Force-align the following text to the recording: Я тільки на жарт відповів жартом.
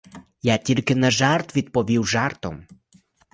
Я 0.41 0.57
тільки 0.57 0.95
на 0.95 1.11
жарт 1.11 1.55
відповів 1.55 2.05
жартом. 2.07 2.67